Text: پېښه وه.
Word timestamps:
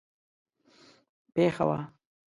پېښه 1.33 1.63
وه. 1.69 1.79